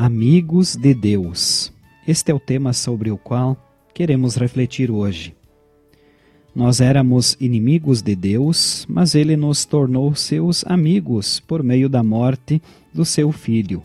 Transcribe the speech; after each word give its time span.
Amigos 0.00 0.76
de 0.76 0.94
Deus. 0.94 1.72
Este 2.06 2.30
é 2.30 2.34
o 2.34 2.38
tema 2.38 2.72
sobre 2.72 3.10
o 3.10 3.18
qual 3.18 3.56
queremos 3.92 4.36
refletir 4.36 4.92
hoje. 4.92 5.34
Nós 6.54 6.80
éramos 6.80 7.36
inimigos 7.40 8.00
de 8.00 8.14
Deus, 8.14 8.86
mas 8.88 9.16
ele 9.16 9.36
nos 9.36 9.64
tornou 9.64 10.14
seus 10.14 10.64
amigos 10.68 11.40
por 11.40 11.64
meio 11.64 11.88
da 11.88 12.00
morte 12.04 12.62
do 12.94 13.04
seu 13.04 13.32
filho. 13.32 13.82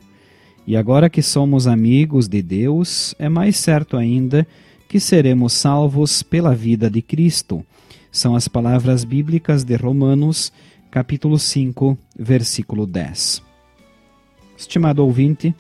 E 0.68 0.78
agora 0.78 1.10
que 1.10 1.24
somos 1.24 1.66
amigos 1.66 2.28
de 2.28 2.44
Deus, 2.44 3.16
é 3.18 3.28
mais 3.28 3.58
certo 3.58 3.98
ainda 3.98 4.46
que 4.88 5.00
seremos 5.00 5.54
salvos 5.54 6.22
pela 6.22 6.54
vida 6.54 6.92
de 6.92 7.02
Cristo. 7.02 7.66
São 8.12 8.36
as 8.36 8.48
palavras 8.48 9.04
bíblicas 9.04 9.64
de 9.64 9.76
Romanos, 9.76 10.54
capítulo 10.92 11.40
5, 11.40 11.98
versículo 12.16 12.86
10. 12.86 13.42
Estimado 14.56 15.04
ouvinte, 15.04 15.56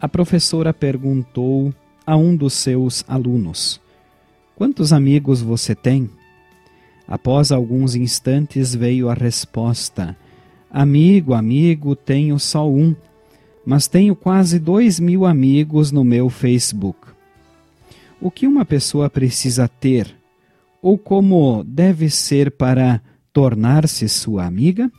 a 0.00 0.08
professora 0.08 0.72
perguntou 0.74 1.72
a 2.06 2.16
um 2.16 2.36
dos 2.36 2.54
seus 2.54 3.04
alunos: 3.08 3.80
Quantos 4.54 4.92
amigos 4.92 5.40
você 5.40 5.74
tem? 5.74 6.10
Após 7.08 7.52
alguns 7.52 7.94
instantes 7.94 8.74
veio 8.74 9.08
a 9.08 9.14
resposta: 9.14 10.16
Amigo, 10.70 11.34
amigo, 11.34 11.96
tenho 11.96 12.38
só 12.38 12.68
um, 12.68 12.94
mas 13.64 13.86
tenho 13.86 14.14
quase 14.14 14.58
dois 14.58 15.00
mil 15.00 15.24
amigos 15.24 15.90
no 15.90 16.04
meu 16.04 16.28
Facebook. 16.28 17.08
O 18.20 18.30
que 18.30 18.46
uma 18.46 18.64
pessoa 18.64 19.10
precisa 19.10 19.68
ter, 19.68 20.14
ou 20.80 20.96
como 20.96 21.62
deve 21.64 22.08
ser 22.10 22.50
para 22.50 23.00
tornar-se 23.32 24.08
sua 24.08 24.46
amiga? 24.46 24.90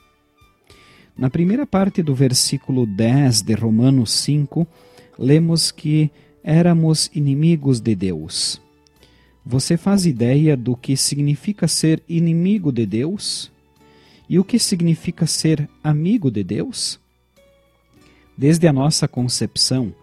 Na 1.18 1.32
primeira 1.32 1.66
parte 1.66 2.04
do 2.04 2.14
versículo 2.14 2.86
10 2.86 3.42
de 3.42 3.56
Romanos 3.56 4.12
5, 4.12 4.68
lemos 5.18 5.72
que 5.72 6.12
éramos 6.44 7.10
inimigos 7.12 7.80
de 7.80 7.96
Deus. 7.96 8.62
Você 9.44 9.78
faz 9.78 10.06
ideia 10.06 10.56
do 10.56 10.76
que 10.76 10.96
significa 10.96 11.68
ser 11.68 12.04
inimigo 12.08 12.72
de 12.72 12.86
Deus? 12.86 13.52
E 14.30 14.38
o 14.38 14.44
que 14.44 14.60
significa 14.60 15.26
ser 15.26 15.68
amigo 15.84 16.30
de 16.30 16.44
Deus? 16.44 17.00
Desde 18.38 18.68
a 18.68 18.74
nossa 18.74 19.08
concepção, 19.08 19.96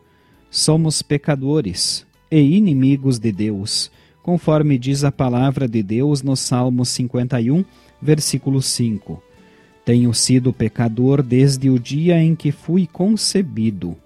somos 0.51 1.01
pecadores 1.01 2.05
e 2.29 2.41
inimigos 2.57 3.21
de 3.21 3.31
Deus, 3.31 3.89
conforme 4.21 4.77
diz 4.77 5.05
a 5.05 5.13
palavra 5.13 5.69
de 5.69 5.81
Deus 5.81 6.23
no 6.23 6.35
Salmo 6.35 6.85
51, 6.85 7.65
versículo 8.03 8.61
5. 8.61 9.23
Tenho 9.85 10.13
sido 10.15 10.53
pecador 10.53 11.23
desde 11.23 11.69
o 11.69 11.79
dia 11.79 12.21
em 12.23 12.35
que 12.35 12.51
fui 12.51 12.87
concebido 12.87 13.97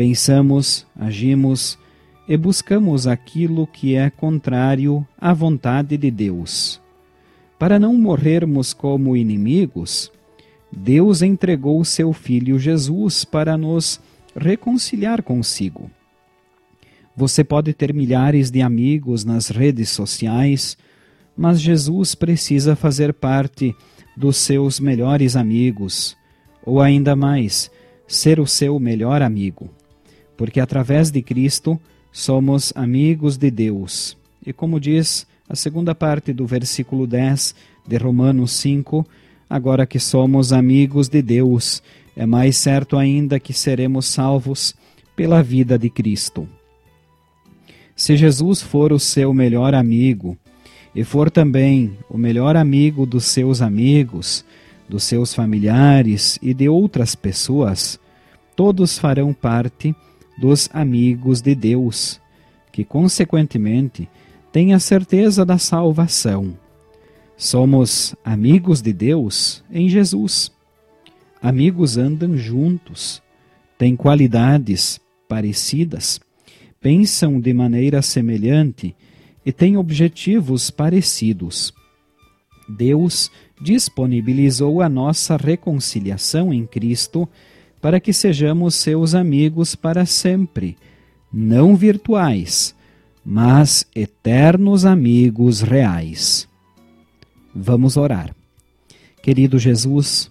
pensamos, 0.00 0.86
agimos 0.96 1.78
e 2.26 2.34
buscamos 2.34 3.06
aquilo 3.06 3.66
que 3.66 3.96
é 3.96 4.08
contrário 4.08 5.06
à 5.20 5.34
vontade 5.34 5.94
de 5.98 6.10
Deus. 6.10 6.80
Para 7.58 7.78
não 7.78 7.92
morrermos 7.92 8.72
como 8.72 9.14
inimigos, 9.14 10.10
Deus 10.72 11.20
entregou 11.20 11.84
seu 11.84 12.14
Filho 12.14 12.58
Jesus 12.58 13.26
para 13.26 13.58
nos 13.58 14.00
reconciliar 14.34 15.22
consigo. 15.22 15.90
Você 17.14 17.44
pode 17.44 17.74
ter 17.74 17.92
milhares 17.92 18.50
de 18.50 18.62
amigos 18.62 19.22
nas 19.22 19.50
redes 19.50 19.90
sociais, 19.90 20.78
mas 21.36 21.60
Jesus 21.60 22.14
precisa 22.14 22.76
fazer 22.76 23.12
parte 23.14 23.74
dos 24.16 24.36
seus 24.36 24.80
melhores 24.80 25.36
amigos, 25.36 26.16
ou 26.64 26.80
ainda 26.80 27.16
mais, 27.16 27.70
ser 28.06 28.40
o 28.40 28.46
seu 28.46 28.78
melhor 28.78 29.22
amigo 29.22 29.70
porque 30.40 30.58
através 30.58 31.10
de 31.10 31.20
Cristo 31.20 31.78
somos 32.10 32.72
amigos 32.74 33.36
de 33.36 33.50
Deus. 33.50 34.16
E 34.44 34.54
como 34.54 34.80
diz 34.80 35.26
a 35.46 35.54
segunda 35.54 35.94
parte 35.94 36.32
do 36.32 36.46
versículo 36.46 37.06
10 37.06 37.54
de 37.86 37.98
Romanos 37.98 38.52
5, 38.52 39.06
agora 39.50 39.84
que 39.84 39.98
somos 39.98 40.50
amigos 40.50 41.10
de 41.10 41.20
Deus, 41.20 41.82
é 42.16 42.24
mais 42.24 42.56
certo 42.56 42.96
ainda 42.96 43.38
que 43.38 43.52
seremos 43.52 44.06
salvos 44.06 44.74
pela 45.14 45.42
vida 45.42 45.78
de 45.78 45.90
Cristo. 45.90 46.48
Se 47.94 48.16
Jesus 48.16 48.62
for 48.62 48.94
o 48.94 48.98
seu 48.98 49.34
melhor 49.34 49.74
amigo, 49.74 50.38
e 50.94 51.04
for 51.04 51.30
também 51.30 51.96
o 52.08 52.18
melhor 52.18 52.56
amigo 52.56 53.06
dos 53.06 53.24
seus 53.26 53.62
amigos, 53.62 54.44
dos 54.88 55.04
seus 55.04 55.32
familiares 55.32 56.38
e 56.42 56.52
de 56.52 56.68
outras 56.68 57.14
pessoas, 57.14 57.98
todos 58.56 58.98
farão 58.98 59.32
parte 59.32 59.94
dos 60.36 60.68
amigos 60.72 61.40
de 61.40 61.54
Deus, 61.54 62.20
que 62.72 62.84
consequentemente 62.84 64.08
têm 64.50 64.74
a 64.74 64.80
certeza 64.80 65.44
da 65.44 65.58
salvação. 65.58 66.56
Somos 67.36 68.14
amigos 68.24 68.82
de 68.82 68.92
Deus 68.92 69.62
em 69.70 69.88
Jesus. 69.88 70.50
Amigos 71.40 71.96
andam 71.96 72.36
juntos, 72.36 73.22
têm 73.78 73.96
qualidades 73.96 75.00
parecidas, 75.28 76.20
pensam 76.80 77.40
de 77.40 77.54
maneira 77.54 78.02
semelhante 78.02 78.94
e 79.44 79.52
têm 79.52 79.76
objetivos 79.76 80.70
parecidos. 80.70 81.72
Deus 82.68 83.30
disponibilizou 83.60 84.80
a 84.80 84.88
nossa 84.88 85.36
reconciliação 85.36 86.52
em 86.52 86.66
Cristo 86.66 87.28
para 87.80 87.98
que 87.98 88.12
sejamos 88.12 88.74
seus 88.74 89.14
amigos 89.14 89.74
para 89.74 90.04
sempre, 90.06 90.76
não 91.32 91.74
virtuais, 91.74 92.74
mas 93.24 93.86
eternos 93.94 94.84
amigos 94.84 95.60
reais. 95.60 96.48
Vamos 97.54 97.96
orar. 97.96 98.34
Querido 99.22 99.58
Jesus, 99.58 100.30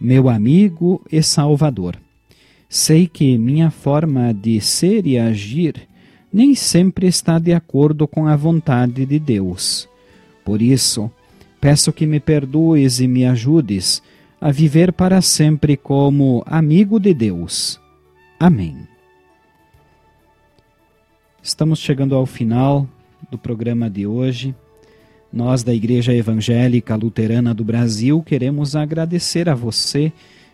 meu 0.00 0.28
amigo 0.28 1.02
e 1.10 1.22
Salvador, 1.22 1.96
sei 2.68 3.06
que 3.06 3.38
minha 3.38 3.70
forma 3.70 4.32
de 4.32 4.60
ser 4.60 5.06
e 5.06 5.18
agir 5.18 5.88
nem 6.32 6.54
sempre 6.54 7.06
está 7.06 7.38
de 7.38 7.52
acordo 7.52 8.08
com 8.08 8.26
a 8.26 8.34
vontade 8.34 9.04
de 9.04 9.18
Deus. 9.18 9.88
Por 10.44 10.62
isso, 10.62 11.10
peço 11.60 11.92
que 11.92 12.06
me 12.06 12.18
perdoes 12.18 13.00
e 13.00 13.06
me 13.06 13.24
ajudes 13.26 14.02
a 14.40 14.50
viver 14.50 14.92
para 14.92 15.20
sempre 15.20 15.76
como 15.76 16.42
amigo 16.46 16.98
de 16.98 17.14
Deus. 17.14 17.80
Amém. 18.40 18.76
Estamos 21.42 21.78
chegando 21.78 22.14
ao 22.14 22.24
final 22.24 22.88
do 23.30 23.36
programa 23.38 23.90
de 23.90 24.06
hoje. 24.06 24.54
Nós, 25.32 25.62
da 25.62 25.72
Igreja 25.72 26.12
Evangélica 26.12 26.94
Luterana 26.94 27.54
do 27.54 27.64
Brasil, 27.64 28.22
queremos 28.22 28.74
agradecer 28.74 29.48
a 29.48 29.54
você 29.54 30.12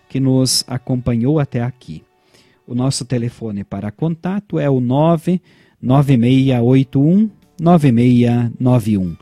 que 0.08 0.20
nos 0.20 0.64
acompanhou 0.66 1.38
até 1.38 1.62
aqui. 1.62 2.02
O 2.66 2.74
nosso 2.74 3.04
telefone 3.04 3.64
para 3.64 3.90
contato 3.90 4.58
é 4.58 4.68
o 4.68 4.80
99681 5.80 7.30
9691. 7.60 9.16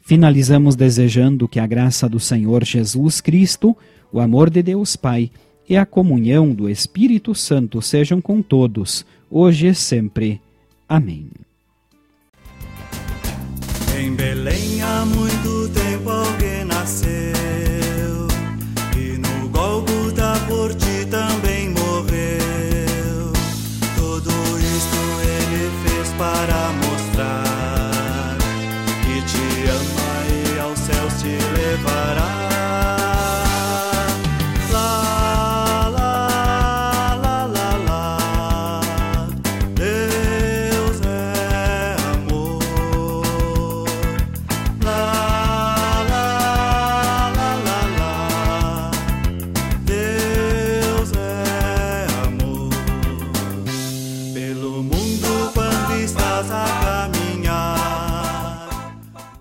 Finalizamos 0.00 0.76
desejando 0.76 1.48
que 1.48 1.60
a 1.60 1.66
graça 1.66 2.08
do 2.08 2.18
Senhor 2.18 2.64
Jesus 2.64 3.20
Cristo 3.20 3.76
o 4.12 4.20
amor 4.20 4.50
de 4.50 4.62
Deus 4.62 4.94
Pai 4.94 5.30
e 5.68 5.76
a 5.76 5.86
comunhão 5.86 6.52
do 6.52 6.68
Espírito 6.68 7.34
Santo 7.34 7.80
sejam 7.80 8.20
com 8.20 8.42
todos, 8.42 9.06
hoje 9.30 9.68
e 9.68 9.74
sempre. 9.74 10.40
Amém. 10.86 11.30